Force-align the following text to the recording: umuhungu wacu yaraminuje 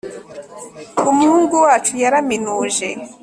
umuhungu 1.09 1.55
wacu 1.65 1.91
yaraminuje 2.01 2.89